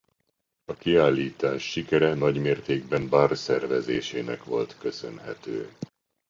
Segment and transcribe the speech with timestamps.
[0.65, 5.69] A kiállítás sikere nagymértékben Barr szervezésének volt köszönhető.